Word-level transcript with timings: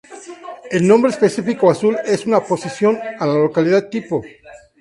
El 0.71 0.87
nombre 0.87 1.11
específico 1.11 1.69
azul 1.69 1.95
es 2.05 2.25
en 2.25 2.33
aposición 2.33 2.97
a 3.19 3.27
la 3.27 3.35
localidad 3.35 3.87
tipo. 3.87 4.23